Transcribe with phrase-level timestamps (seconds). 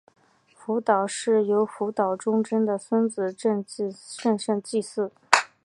[0.55, 5.11] 福岛氏由福岛忠胜的孙子正胜继嗣。